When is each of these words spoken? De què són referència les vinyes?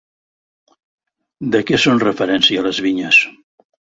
De 1.57 1.61
què 1.69 1.79
són 1.83 2.01
referència 2.05 2.65
les 2.71 2.83
vinyes? 2.87 3.23